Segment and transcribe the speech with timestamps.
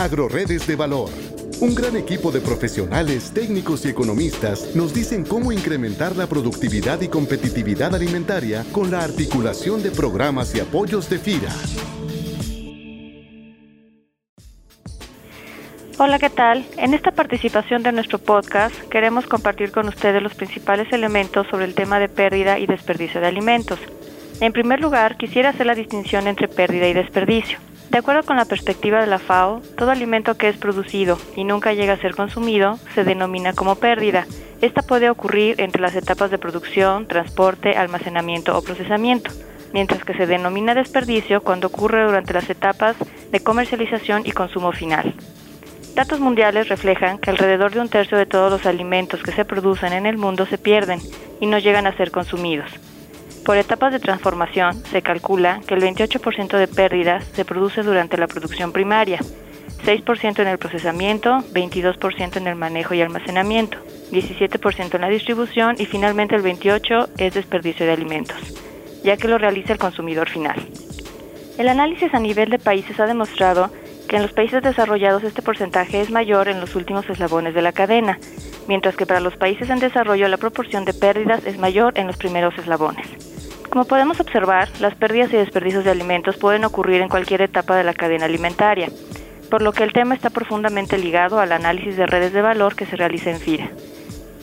[0.00, 1.10] Agroredes de Valor.
[1.60, 7.08] Un gran equipo de profesionales, técnicos y economistas nos dicen cómo incrementar la productividad y
[7.08, 11.52] competitividad alimentaria con la articulación de programas y apoyos de FIRA.
[15.98, 16.64] Hola, ¿qué tal?
[16.78, 21.74] En esta participación de nuestro podcast queremos compartir con ustedes los principales elementos sobre el
[21.74, 23.78] tema de pérdida y desperdicio de alimentos.
[24.40, 27.58] En primer lugar, quisiera hacer la distinción entre pérdida y desperdicio.
[27.90, 31.72] De acuerdo con la perspectiva de la FAO, todo alimento que es producido y nunca
[31.72, 34.26] llega a ser consumido se denomina como pérdida.
[34.60, 39.32] Esta puede ocurrir entre las etapas de producción, transporte, almacenamiento o procesamiento,
[39.72, 42.94] mientras que se denomina desperdicio cuando ocurre durante las etapas
[43.32, 45.12] de comercialización y consumo final.
[45.96, 49.92] Datos mundiales reflejan que alrededor de un tercio de todos los alimentos que se producen
[49.92, 51.00] en el mundo se pierden
[51.40, 52.70] y no llegan a ser consumidos.
[53.44, 58.26] Por etapas de transformación, se calcula que el 28% de pérdidas se produce durante la
[58.26, 59.18] producción primaria,
[59.84, 63.78] 6% en el procesamiento, 22% en el manejo y almacenamiento,
[64.12, 68.36] 17% en la distribución y finalmente el 28% es desperdicio de alimentos,
[69.02, 70.60] ya que lo realiza el consumidor final.
[71.56, 73.70] El análisis a nivel de países ha demostrado
[74.08, 77.72] que en los países desarrollados este porcentaje es mayor en los últimos eslabones de la
[77.72, 78.18] cadena,
[78.68, 82.16] mientras que para los países en desarrollo la proporción de pérdidas es mayor en los
[82.16, 83.29] primeros eslabones.
[83.70, 87.84] Como podemos observar, las pérdidas y desperdicios de alimentos pueden ocurrir en cualquier etapa de
[87.84, 88.88] la cadena alimentaria,
[89.48, 92.84] por lo que el tema está profundamente ligado al análisis de redes de valor que
[92.84, 93.70] se realiza en FIRA.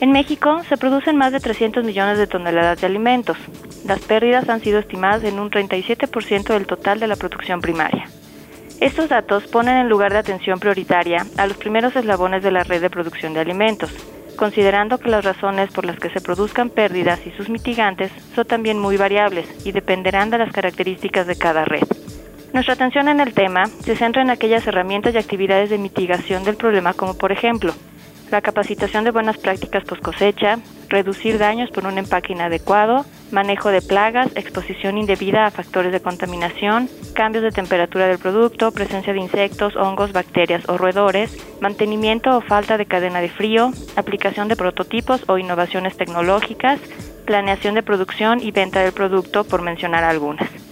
[0.00, 3.36] En México se producen más de 300 millones de toneladas de alimentos.
[3.84, 8.08] Las pérdidas han sido estimadas en un 37% del total de la producción primaria.
[8.78, 12.80] Estos datos ponen en lugar de atención prioritaria a los primeros eslabones de la red
[12.80, 13.90] de producción de alimentos,
[14.36, 18.78] considerando que las razones por las que se produzcan pérdidas y sus mitigantes son también
[18.78, 21.82] muy variables y dependerán de las características de cada red.
[22.52, 26.56] Nuestra atención en el tema se centra en aquellas herramientas y actividades de mitigación del
[26.56, 27.74] problema como por ejemplo
[28.30, 33.82] la capacitación de buenas prácticas post cosecha, reducir daños por un empaque inadecuado, manejo de
[33.82, 39.76] plagas, exposición indebida a factores de contaminación, cambios de temperatura del producto, presencia de insectos,
[39.76, 45.38] hongos, bacterias o roedores, mantenimiento o falta de cadena de frío, aplicación de prototipos o
[45.38, 46.80] innovaciones tecnológicas,
[47.24, 50.65] planeación de producción y venta del producto, por mencionar algunas.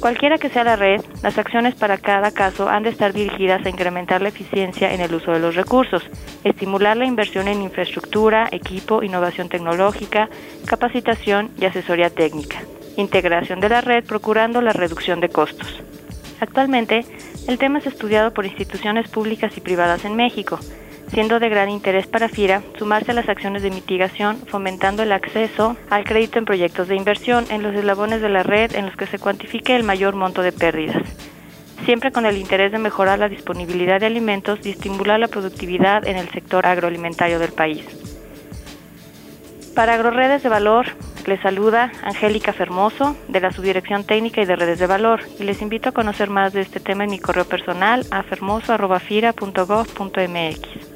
[0.00, 3.70] Cualquiera que sea la red, las acciones para cada caso han de estar dirigidas a
[3.70, 6.02] incrementar la eficiencia en el uso de los recursos,
[6.44, 10.28] estimular la inversión en infraestructura, equipo, innovación tecnológica,
[10.66, 12.58] capacitación y asesoría técnica,
[12.96, 15.82] integración de la red procurando la reducción de costos.
[16.40, 17.04] Actualmente,
[17.48, 20.60] el tema es estudiado por instituciones públicas y privadas en México,
[21.12, 25.76] siendo de gran interés para FIRA sumarse a las acciones de mitigación, fomentando el acceso
[25.90, 29.06] al crédito en proyectos de inversión en los eslabones de la red en los que
[29.06, 31.02] se cuantifique el mayor monto de pérdidas,
[31.84, 36.16] siempre con el interés de mejorar la disponibilidad de alimentos y estimular la productividad en
[36.16, 37.84] el sector agroalimentario del país.
[39.74, 40.86] Para AgroRedes de Valor,
[41.26, 45.60] les saluda Angélica Fermoso de la Subdirección Técnica y de Redes de Valor y les
[45.60, 50.95] invito a conocer más de este tema en mi correo personal a fermoso.fira.gov.mx.